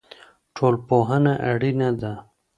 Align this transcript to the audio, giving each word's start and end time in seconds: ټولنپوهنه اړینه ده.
ټولنپوهنه 0.55 1.33
اړینه 1.51 1.89
ده. 2.01 2.13